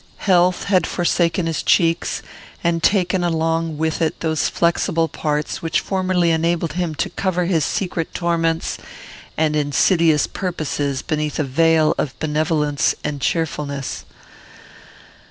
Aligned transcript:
Health 0.17 0.63
had 0.63 0.87
forsaken 0.87 1.45
his 1.45 1.61
cheeks, 1.61 2.23
and 2.63 2.81
taken 2.81 3.23
along 3.23 3.77
with 3.77 4.01
it 4.01 4.21
those 4.21 4.49
flexible 4.49 5.07
parts 5.07 5.61
which 5.61 5.79
formerly 5.79 6.31
enabled 6.31 6.73
him 6.73 6.95
to 6.95 7.09
cover 7.11 7.45
his 7.45 7.63
secret 7.63 8.11
torments 8.15 8.79
and 9.37 9.55
insidious 9.55 10.25
purposes 10.25 11.03
beneath 11.03 11.37
a 11.37 11.43
veil 11.43 11.93
of 11.99 12.17
benevolence 12.17 12.95
and 13.03 13.21
cheerfulness. 13.21 14.03